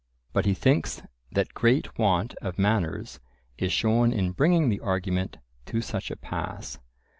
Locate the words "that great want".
1.31-2.33